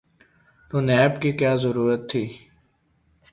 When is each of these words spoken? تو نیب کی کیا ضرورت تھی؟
تو 0.69 0.75
نیب 0.87 1.13
کی 1.21 1.31
کیا 1.39 1.53
ضرورت 1.63 2.01
تھی؟ 2.09 2.23